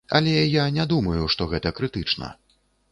[0.17, 0.31] Але
[0.61, 2.37] я не думаю, што гэта крытычна.